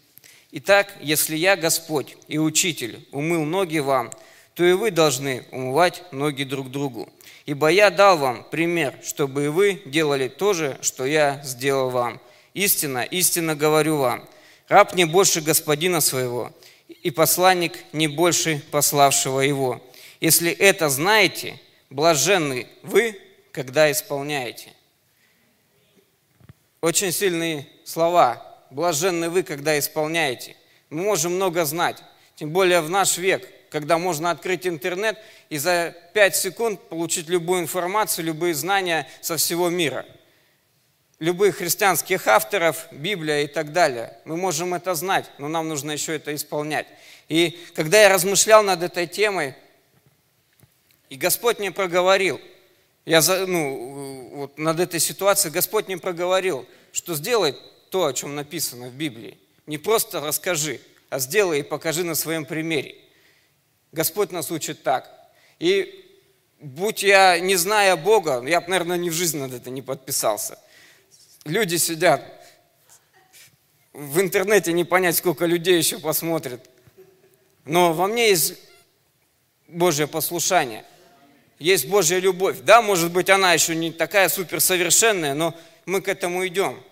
Итак, 0.52 0.96
если 1.00 1.36
я, 1.36 1.56
Господь 1.56 2.16
и 2.28 2.38
Учитель, 2.38 3.06
умыл 3.10 3.44
ноги 3.44 3.78
вам, 3.78 4.12
то 4.54 4.64
и 4.64 4.72
вы 4.72 4.90
должны 4.90 5.44
умывать 5.52 6.02
ноги 6.12 6.44
друг 6.44 6.70
другу. 6.70 7.08
Ибо 7.46 7.68
я 7.68 7.90
дал 7.90 8.18
вам 8.18 8.44
пример, 8.50 8.94
чтобы 9.02 9.46
и 9.46 9.48
вы 9.48 9.82
делали 9.86 10.28
то 10.28 10.52
же, 10.52 10.78
что 10.82 11.04
я 11.04 11.40
сделал 11.42 11.90
вам. 11.90 12.20
Истинно, 12.54 13.02
истинно 13.02 13.54
говорю 13.54 13.96
вам, 13.96 14.28
раб 14.68 14.94
не 14.94 15.04
больше 15.04 15.40
господина 15.40 16.00
своего, 16.00 16.52
и 16.88 17.10
посланник 17.10 17.72
не 17.92 18.08
больше 18.08 18.62
пославшего 18.70 19.40
его. 19.40 19.80
Если 20.20 20.50
это 20.50 20.88
знаете, 20.88 21.58
блаженны 21.88 22.66
вы, 22.82 23.18
когда 23.52 23.90
исполняете. 23.90 24.72
Очень 26.80 27.12
сильные 27.12 27.66
слова 27.84 28.46
блаженны 28.70 29.30
вы, 29.30 29.42
когда 29.42 29.78
исполняете. 29.78 30.56
Мы 30.88 31.02
можем 31.02 31.34
много 31.34 31.64
знать, 31.64 32.02
тем 32.36 32.50
более 32.50 32.80
в 32.80 32.90
наш 32.90 33.18
век, 33.18 33.48
когда 33.70 33.98
можно 33.98 34.30
открыть 34.30 34.66
интернет 34.66 35.16
и 35.48 35.56
за 35.56 35.94
5 36.12 36.36
секунд 36.36 36.88
получить 36.88 37.28
любую 37.28 37.62
информацию, 37.62 38.26
любые 38.26 38.54
знания 38.54 39.08
со 39.20 39.36
всего 39.36 39.70
мира. 39.70 40.04
Любых 41.20 41.56
христианских 41.56 42.26
авторов, 42.26 42.88
Библия 42.90 43.42
и 43.42 43.46
так 43.46 43.72
далее. 43.72 44.18
Мы 44.24 44.36
можем 44.36 44.74
это 44.74 44.94
знать, 44.94 45.30
но 45.38 45.48
нам 45.48 45.68
нужно 45.68 45.92
еще 45.92 46.16
это 46.16 46.34
исполнять. 46.34 46.86
И 47.28 47.58
когда 47.74 48.00
я 48.02 48.08
размышлял 48.08 48.62
над 48.62 48.82
этой 48.82 49.06
темой, 49.06 49.54
и 51.08 51.16
Господь 51.16 51.58
мне 51.58 51.70
проговорил, 51.70 52.40
я 53.04 53.20
ну, 53.46 54.30
вот 54.34 54.58
над 54.58 54.80
этой 54.80 54.98
ситуацией 55.00 55.52
Господь 55.52 55.86
мне 55.86 55.98
проговорил, 55.98 56.66
что 56.92 57.14
сделай 57.14 57.54
то, 57.90 58.06
о 58.06 58.12
чем 58.12 58.34
написано 58.34 58.88
в 58.88 58.94
Библии. 58.94 59.38
Не 59.66 59.78
просто 59.78 60.20
расскажи, 60.20 60.80
а 61.08 61.18
сделай 61.18 61.60
и 61.60 61.62
покажи 61.62 62.02
на 62.02 62.14
своем 62.14 62.44
примере. 62.44 62.96
Господь 63.92 64.32
нас 64.32 64.50
учит 64.50 64.82
так. 64.82 65.10
И 65.58 66.06
будь 66.60 67.02
я, 67.02 67.38
не 67.38 67.56
зная 67.56 67.96
Бога, 67.96 68.42
я 68.46 68.60
бы, 68.60 68.68
наверное, 68.68 68.96
ни 68.96 69.10
в 69.10 69.12
жизни 69.12 69.40
над 69.40 69.52
это 69.52 69.70
не 69.70 69.82
подписался. 69.82 70.58
Люди 71.44 71.76
сидят, 71.76 72.22
в 73.92 74.20
интернете 74.20 74.72
не 74.72 74.84
понять, 74.84 75.16
сколько 75.16 75.46
людей 75.46 75.76
еще 75.76 75.98
посмотрят. 75.98 76.68
Но 77.64 77.92
во 77.92 78.06
мне 78.06 78.28
есть 78.28 78.54
Божье 79.66 80.06
послушание, 80.06 80.84
есть 81.58 81.88
Божья 81.88 82.18
любовь. 82.18 82.60
Да, 82.60 82.82
может 82.82 83.12
быть, 83.12 83.28
она 83.30 83.52
еще 83.52 83.74
не 83.74 83.90
такая 83.90 84.28
суперсовершенная, 84.28 85.34
но 85.34 85.54
мы 85.86 86.00
к 86.00 86.08
этому 86.08 86.46
идем 86.46 86.82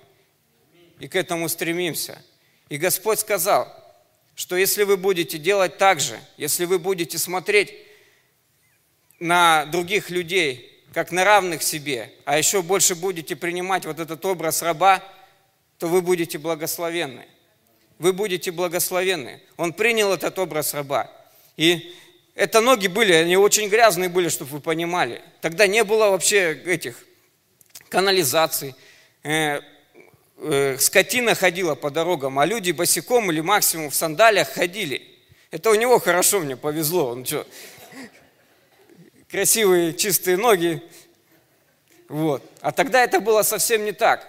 и 0.98 1.08
к 1.08 1.14
этому 1.14 1.48
стремимся. 1.48 2.22
И 2.68 2.76
Господь 2.76 3.20
сказал, 3.20 3.66
что 4.38 4.56
если 4.56 4.84
вы 4.84 4.96
будете 4.96 5.36
делать 5.36 5.78
так 5.78 5.98
же, 5.98 6.16
если 6.36 6.64
вы 6.64 6.78
будете 6.78 7.18
смотреть 7.18 7.74
на 9.18 9.64
других 9.66 10.10
людей, 10.10 10.80
как 10.94 11.10
на 11.10 11.24
равных 11.24 11.60
себе, 11.60 12.12
а 12.24 12.38
еще 12.38 12.62
больше 12.62 12.94
будете 12.94 13.34
принимать 13.34 13.84
вот 13.84 13.98
этот 13.98 14.24
образ 14.24 14.62
раба, 14.62 15.02
то 15.78 15.88
вы 15.88 16.02
будете 16.02 16.38
благословенны. 16.38 17.26
Вы 17.98 18.12
будете 18.12 18.52
благословенны. 18.52 19.42
Он 19.56 19.72
принял 19.72 20.12
этот 20.12 20.38
образ 20.38 20.72
раба. 20.72 21.10
И 21.56 21.92
это 22.36 22.60
ноги 22.60 22.86
были, 22.86 23.14
они 23.14 23.36
очень 23.36 23.68
грязные 23.68 24.08
были, 24.08 24.28
чтобы 24.28 24.52
вы 24.52 24.60
понимали. 24.60 25.20
Тогда 25.40 25.66
не 25.66 25.82
было 25.82 26.10
вообще 26.10 26.52
этих 26.64 27.04
канализаций, 27.88 28.76
э, 29.24 29.62
скотина 30.78 31.34
ходила 31.34 31.74
по 31.74 31.90
дорогам, 31.90 32.38
а 32.38 32.46
люди 32.46 32.70
босиком 32.70 33.30
или 33.30 33.40
максимум 33.40 33.90
в 33.90 33.94
сандалиях 33.94 34.48
ходили. 34.48 35.02
Это 35.50 35.70
у 35.70 35.74
него 35.74 35.98
хорошо 35.98 36.40
мне 36.40 36.56
повезло. 36.56 37.10
Он 37.10 37.24
что, 37.24 37.46
красивые 39.30 39.94
чистые 39.94 40.36
ноги. 40.36 40.82
Вот. 42.08 42.42
А 42.60 42.72
тогда 42.72 43.02
это 43.02 43.20
было 43.20 43.42
совсем 43.42 43.84
не 43.84 43.92
так. 43.92 44.26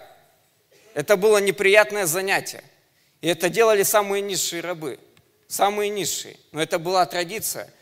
Это 0.94 1.16
было 1.16 1.38
неприятное 1.38 2.06
занятие. 2.06 2.64
И 3.20 3.28
это 3.28 3.48
делали 3.48 3.82
самые 3.82 4.22
низшие 4.22 4.62
рабы. 4.62 4.98
Самые 5.46 5.90
низшие. 5.90 6.36
Но 6.52 6.62
это 6.62 6.78
была 6.78 7.06
традиция. 7.06 7.72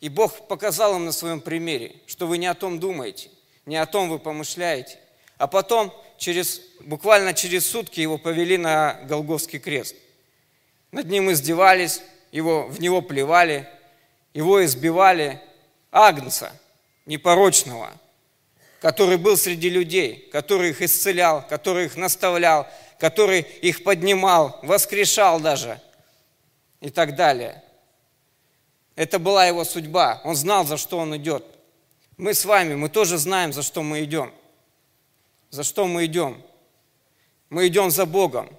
И 0.00 0.08
Бог 0.08 0.48
показал 0.48 0.96
им 0.96 1.06
на 1.06 1.12
своем 1.12 1.40
примере, 1.40 1.96
что 2.06 2.26
вы 2.26 2.36
не 2.38 2.46
о 2.46 2.54
том 2.54 2.78
думаете, 2.78 3.30
не 3.64 3.76
о 3.76 3.86
том 3.86 4.10
вы 4.10 4.18
помышляете. 4.18 4.98
А 5.38 5.46
потом 5.46 5.94
через, 6.24 6.62
буквально 6.80 7.34
через 7.34 7.66
сутки 7.66 8.00
его 8.00 8.16
повели 8.16 8.56
на 8.56 8.94
Голговский 9.04 9.58
крест. 9.58 9.94
Над 10.90 11.06
ним 11.06 11.30
издевались, 11.30 12.00
его, 12.32 12.66
в 12.66 12.80
него 12.80 13.02
плевали, 13.02 13.68
его 14.32 14.64
избивали. 14.64 15.40
Агнца, 15.96 16.50
непорочного, 17.06 17.90
который 18.80 19.16
был 19.16 19.36
среди 19.36 19.68
людей, 19.68 20.28
который 20.32 20.70
их 20.70 20.82
исцелял, 20.82 21.46
который 21.46 21.84
их 21.84 21.96
наставлял, 21.96 22.66
который 22.98 23.42
их 23.42 23.84
поднимал, 23.84 24.58
воскрешал 24.62 25.38
даже 25.38 25.80
и 26.80 26.90
так 26.90 27.14
далее. 27.14 27.62
Это 28.96 29.18
была 29.18 29.46
его 29.46 29.62
судьба. 29.64 30.20
Он 30.24 30.34
знал, 30.34 30.64
за 30.64 30.78
что 30.78 30.98
он 30.98 31.16
идет. 31.16 31.44
Мы 32.16 32.32
с 32.32 32.44
вами, 32.44 32.74
мы 32.74 32.88
тоже 32.88 33.18
знаем, 33.18 33.52
за 33.52 33.62
что 33.62 33.82
мы 33.82 34.02
идем– 34.02 34.32
за 35.54 35.62
что 35.62 35.86
мы 35.86 36.06
идем? 36.06 36.42
Мы 37.48 37.68
идем 37.68 37.88
за 37.88 38.06
Богом. 38.06 38.50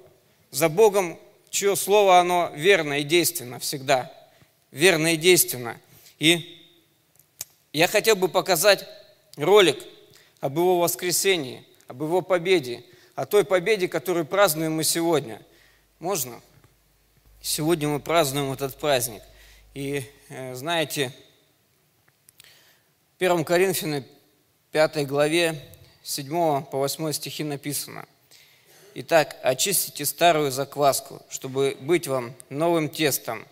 За 0.49 0.69
Богом, 0.69 1.19
чье 1.49 1.75
слово, 1.75 2.19
оно 2.21 2.53
верно 2.55 3.01
и 3.01 3.03
действенно 3.03 3.60
всегда. 3.60 4.10
Верно 4.71 5.13
и 5.13 5.17
действенно. 5.17 5.77
И 6.19 6.65
я 7.73 7.89
хотел 7.89 8.15
бы 8.15 8.29
показать 8.29 8.88
ролик 9.36 9.84
об 10.39 10.55
его 10.55 10.79
воскресении, 10.79 11.67
об 11.88 12.01
его 12.01 12.21
победе, 12.21 12.81
о 13.15 13.25
той 13.25 13.43
победе, 13.43 13.89
которую 13.89 14.25
празднуем 14.25 14.77
мы 14.77 14.86
сегодня. 14.86 15.41
Можно? 15.99 16.39
Сегодня 17.41 17.89
мы 17.89 17.99
празднуем 17.99 18.53
этот 18.53 18.77
праздник. 18.77 19.21
И 19.73 20.01
э, 20.29 20.55
знаете, 20.55 21.12
в 22.39 23.21
1 23.21 23.43
Коринфянам 23.43 24.05
5 24.71 25.05
главе 25.05 25.62
7 26.05 26.61
по 26.65 26.77
8 26.77 27.11
стихи 27.13 27.43
написано. 27.43 28.05
Итак, 28.93 29.37
очистите 29.41 30.05
старую 30.05 30.51
закваску, 30.51 31.19
чтобы 31.29 31.75
быть 31.81 32.07
вам 32.07 32.35
новым 32.49 32.89
тестом, 32.89 33.43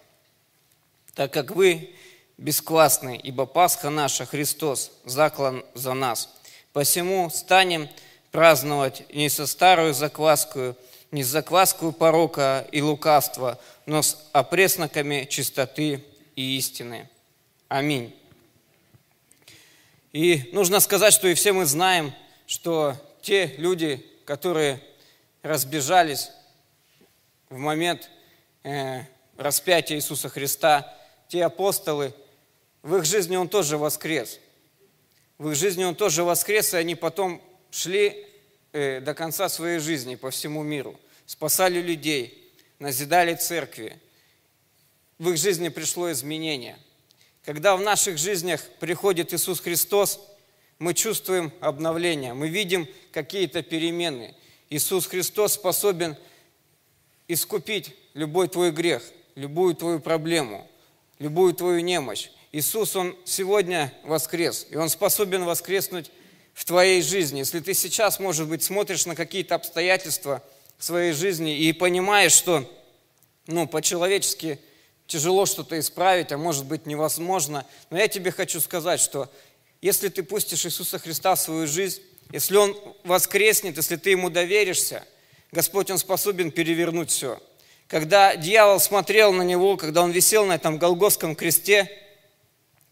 так 1.16 1.34
как 1.34 1.50
вы 1.50 1.96
бесквасны, 2.38 3.20
ибо 3.22 3.48
Пасха 3.48 3.90
наша, 3.90 4.28
Христос, 4.28 4.92
заклан 5.04 5.66
за 5.74 5.96
нас. 5.96 6.30
Посему 6.74 7.32
станем 7.32 7.90
праздновать 8.32 9.12
не 9.12 9.30
со 9.30 9.48
старую 9.48 9.96
закваскую, 9.96 10.78
не 11.10 11.24
с 11.24 11.28
закваскую 11.28 11.92
порока 11.92 12.68
и 12.72 12.84
лукавства, 12.84 13.60
но 13.88 14.04
с 14.04 14.30
опресноками 14.32 15.26
чистоты 15.28 16.04
и 16.36 16.58
истины. 16.58 17.10
Аминь. 17.68 18.16
И 20.12 20.52
нужно 20.54 20.80
сказать, 20.80 21.16
что 21.16 21.28
и 21.28 21.34
все 21.34 21.52
мы 21.52 21.66
знаем, 21.66 22.14
что 22.48 22.96
те 23.22 23.48
люди, 23.58 24.06
которые 24.26 24.82
разбежались 25.42 26.32
в 27.50 27.58
момент 27.58 28.10
э, 28.64 29.04
распятия 29.38 29.98
Иисуса 29.98 30.30
Христа, 30.30 30.98
те 31.28 31.46
апостолы, 31.46 32.14
в 32.82 32.96
их 32.98 33.06
жизни 33.06 33.36
Он 33.36 33.48
тоже 33.48 33.78
воскрес. 33.78 34.40
В 35.38 35.50
их 35.50 35.56
жизни 35.56 35.84
Он 35.84 35.96
тоже 35.96 36.24
воскрес, 36.24 36.74
и 36.74 36.78
они 36.78 36.96
потом 36.96 37.42
шли 37.72 38.26
э, 38.72 39.00
до 39.00 39.14
конца 39.14 39.50
своей 39.50 39.80
жизни 39.80 40.16
по 40.16 40.32
всему 40.32 40.64
миру, 40.64 41.00
спасали 41.26 41.80
людей, 41.80 42.52
назидали 42.80 43.36
церкви. 43.36 44.00
В 45.18 45.30
их 45.30 45.38
жизни 45.38 45.70
пришло 45.70 46.12
изменение. 46.12 46.78
Когда 47.46 47.76
в 47.76 47.82
наших 47.82 48.18
жизнях 48.18 48.62
приходит 48.80 49.34
Иисус 49.34 49.60
Христос– 49.60 50.20
мы 50.84 50.94
чувствуем 50.94 51.54
обновление, 51.62 52.34
мы 52.34 52.50
видим 52.50 52.90
какие-то 53.14 53.64
перемены. 53.64 54.36
Иисус 54.70 55.06
Христос 55.06 55.54
способен 55.54 56.18
искупить 57.30 57.96
любой 58.14 58.50
твой 58.50 58.72
грех, 58.72 59.02
любую 59.36 59.76
твою 59.76 60.02
проблему, 60.02 60.70
любую 61.20 61.54
твою 61.54 61.80
немощь. 61.80 62.32
Иисус, 62.52 62.98
Он 62.98 63.16
сегодня 63.24 63.94
воскрес, 64.04 64.68
и 64.72 64.76
Он 64.76 64.90
способен 64.90 65.46
воскреснуть 65.46 66.12
в 66.54 66.66
твоей 66.66 67.02
жизни. 67.02 67.40
Если 67.40 67.62
ты 67.62 67.74
сейчас, 67.74 68.20
может 68.20 68.50
быть, 68.50 68.62
смотришь 68.62 69.06
на 69.06 69.16
какие-то 69.16 69.56
обстоятельства 69.56 70.44
своей 70.78 71.14
жизни 71.14 71.58
и 71.58 71.72
понимаешь, 71.72 72.34
что 72.34 72.70
ну, 73.48 73.68
по-человечески 73.68 74.60
тяжело 75.08 75.46
что-то 75.46 75.80
исправить, 75.80 76.34
а 76.34 76.38
может 76.38 76.66
быть 76.66 76.86
невозможно, 76.86 77.66
но 77.90 77.98
я 77.98 78.10
тебе 78.10 78.32
хочу 78.32 78.60
сказать, 78.60 79.00
что 79.00 79.30
если 79.84 80.08
ты 80.08 80.24
пустишь 80.24 80.66
Иисуса 80.66 80.98
Христа 80.98 81.36
в 81.36 81.42
свою 81.42 81.68
жизнь, 81.68 82.02
если 82.32 82.56
Он 82.56 82.74
воскреснет, 83.04 83.76
если 83.76 83.98
ты 83.98 84.12
Ему 84.12 84.30
доверишься, 84.30 85.06
Господь, 85.52 85.92
Он 85.92 85.98
способен 85.98 86.52
перевернуть 86.52 87.12
все. 87.12 87.38
Когда 87.90 88.38
дьявол 88.38 88.80
смотрел 88.80 89.34
на 89.34 89.42
Него, 89.42 89.76
когда 89.76 90.02
Он 90.02 90.12
висел 90.12 90.46
на 90.46 90.54
этом 90.54 90.78
Голгофском 90.78 91.36
кресте, 91.36 91.92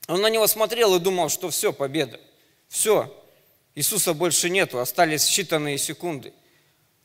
Он 0.09 0.19
на 0.19 0.29
Него 0.29 0.45
смотрел 0.47 0.93
и 0.93 0.99
думал, 0.99 1.29
что 1.29 1.49
все, 1.49 1.71
победа, 1.71 2.19
все, 2.67 3.09
Иисуса 3.73 4.13
больше 4.13 4.49
нету, 4.49 4.77
остались 4.79 5.23
считанные 5.23 5.77
секунды. 5.77 6.33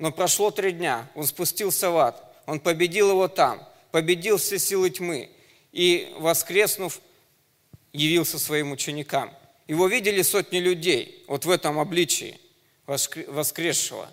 Но 0.00 0.10
прошло 0.10 0.50
три 0.50 0.72
дня, 0.72 1.08
Он 1.14 1.24
спустился 1.26 1.90
в 1.90 1.96
ад, 1.98 2.42
Он 2.46 2.58
победил 2.58 3.10
его 3.10 3.28
там, 3.28 3.64
победил 3.92 4.38
все 4.38 4.58
силы 4.58 4.90
тьмы 4.90 5.30
и, 5.70 6.12
воскреснув, 6.18 7.00
явился 7.92 8.40
своим 8.40 8.72
ученикам– 8.72 9.32
его 9.68 9.86
видели 9.88 10.22
сотни 10.22 10.58
людей 10.58 11.24
вот 11.26 11.44
в 11.44 11.50
этом 11.50 11.78
обличии 11.78 12.38
воскресшего. 12.86 14.08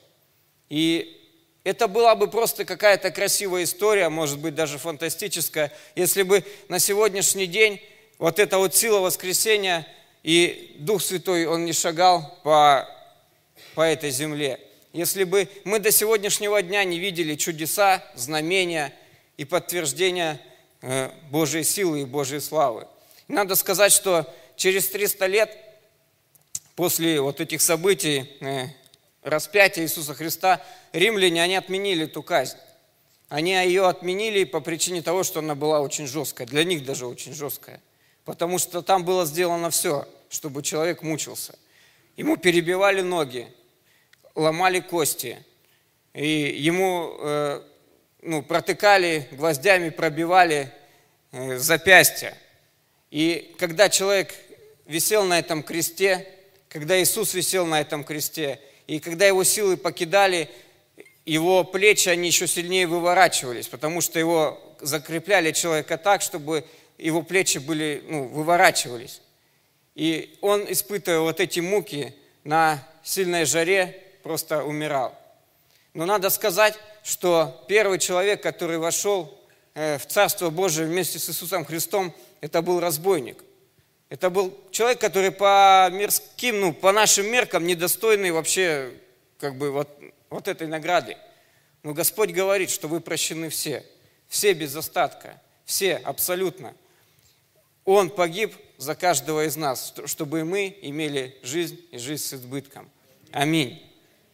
И 0.70 1.20
это 1.64 1.88
была 1.88 2.16
бы 2.16 2.28
просто 2.28 2.66
какая-то 2.66 3.12
красивая 3.12 3.64
история, 3.64 4.10
может 4.10 4.40
быть, 4.40 4.56
даже 4.56 4.78
фантастическая, 4.78 5.72
если 5.96 6.24
бы 6.24 6.44
на 6.68 6.80
сегодняшний 6.80 7.46
день 7.46 7.82
вот 8.18 8.40
эта 8.40 8.58
вот 8.58 8.76
сила 8.76 9.00
воскресения 9.00 9.88
и 10.24 10.76
Дух 10.80 11.02
Святой, 11.02 11.46
Он 11.46 11.66
не 11.66 11.74
шагал 11.74 12.40
по, 12.44 12.90
по 13.76 13.82
этой 13.82 14.10
земле. 14.10 14.60
Если 14.92 15.24
бы 15.24 15.48
мы 15.64 15.80
до 15.80 15.92
сегодняшнего 15.92 16.62
дня 16.62 16.84
не 16.84 17.00
видели 17.00 17.36
чудеса, 17.36 18.04
знамения 18.16 18.94
и 19.38 19.46
подтверждения 19.46 20.40
э, 20.82 21.10
Божьей 21.32 21.64
силы 21.64 22.02
и 22.02 22.06
Божьей 22.06 22.40
славы. 22.40 22.88
Надо 23.28 23.56
сказать, 23.56 23.92
что 23.92 24.32
через 24.56 24.88
300 24.90 25.26
лет 25.28 25.58
после 26.76 27.22
вот 27.22 27.42
этих 27.42 27.62
событий 27.62 28.30
э, 28.42 28.68
распятия 29.24 29.84
Иисуса 29.84 30.14
Христа, 30.14 30.62
римляне, 30.92 31.42
они 31.42 31.56
отменили 31.56 32.06
эту 32.06 32.24
казнь. 32.24 32.58
Они 33.30 33.54
ее 33.54 33.88
отменили 33.88 34.44
по 34.44 34.60
причине 34.60 35.02
того, 35.02 35.24
что 35.24 35.40
она 35.40 35.56
была 35.56 35.82
очень 35.82 36.06
жесткая, 36.06 36.46
для 36.46 36.64
них 36.64 36.86
даже 36.86 37.08
очень 37.08 37.34
жесткая. 37.34 37.82
Потому 38.26 38.60
что 38.60 38.82
там 38.82 39.04
было 39.04 39.26
сделано 39.26 39.70
все, 39.70 40.08
чтобы 40.30 40.62
человек 40.62 41.02
мучился. 41.02 41.58
Ему 42.16 42.38
перебивали 42.38 43.02
ноги, 43.02 43.48
ломали 44.36 44.80
кости, 44.80 45.44
и 46.14 46.28
ему 46.28 47.16
э, 47.20 47.62
ну, 48.22 48.44
протыкали 48.44 49.28
гвоздями, 49.32 49.90
пробивали 49.90 50.72
э, 51.32 51.58
запястья. 51.58 52.38
И 53.14 53.54
когда 53.60 53.90
человек 53.90 54.34
висел 54.88 55.24
на 55.26 55.38
этом 55.38 55.62
кресте, 55.62 56.28
когда 56.68 57.00
Иисус 57.00 57.36
висел 57.36 57.68
на 57.68 57.80
этом 57.80 58.04
кресте, 58.04 58.60
и 58.88 59.00
когда 59.00 59.28
его 59.28 59.44
силы 59.44 59.78
покидали, 59.78 60.50
его 61.24 61.64
плечи, 61.64 62.10
они 62.10 62.26
еще 62.26 62.48
сильнее 62.48 62.88
выворачивались, 62.88 63.68
потому 63.68 64.02
что 64.02 64.18
его 64.18 64.60
закрепляли 64.82 65.52
человека 65.52 66.00
так, 66.00 66.24
чтобы 66.24 66.66
его 66.98 67.22
плечи 67.22 67.60
были, 67.60 68.04
ну, 68.08 68.30
выворачивались. 68.30 69.22
И 69.94 70.36
он, 70.42 70.66
испытывая 70.68 71.20
вот 71.20 71.40
эти 71.40 71.60
муки 71.60 72.16
на 72.44 72.84
сильной 73.04 73.46
жаре, 73.46 73.96
просто 74.24 74.64
умирал. 74.64 75.16
Но 75.94 76.08
надо 76.08 76.32
сказать, 76.32 76.74
что 77.04 77.64
первый 77.68 78.00
человек, 78.00 78.42
который 78.42 78.80
вошел 78.80 79.40
в 79.74 80.02
Царство 80.08 80.50
Божие 80.50 80.88
вместе 80.88 81.20
с 81.20 81.30
Иисусом 81.30 81.66
Христом, 81.66 82.14
это 82.42 82.62
был 82.62 82.80
разбойник. 82.80 83.44
Это 84.10 84.30
был 84.30 84.56
человек, 84.70 85.00
который 85.02 85.32
по 85.32 85.90
мирским, 85.92 86.60
ну, 86.60 86.74
по 86.74 86.92
нашим 86.92 87.26
меркам 87.26 87.66
недостойный 87.66 88.32
вообще 88.32 88.92
как 89.40 89.58
бы 89.58 89.72
вот, 89.72 89.90
вот 90.30 90.48
этой 90.48 90.68
награды. 90.68 91.18
Но 91.82 91.94
Господь 91.94 92.30
говорит, 92.30 92.70
что 92.70 92.88
вы 92.88 93.02
прощены 93.02 93.50
все, 93.50 93.84
все 94.28 94.54
без 94.54 94.76
остатка, 94.76 95.42
все 95.66 95.96
абсолютно. 95.96 96.76
Он 97.86 98.10
погиб 98.10 98.56
за 98.78 98.96
каждого 98.96 99.46
из 99.46 99.56
нас, 99.56 99.94
чтобы 100.06 100.46
мы 100.46 100.78
имели 100.82 101.38
жизнь 101.42 101.80
и 101.92 101.98
жизнь 101.98 102.24
с 102.24 102.34
избытком. 102.36 102.90
Аминь. 103.32 103.82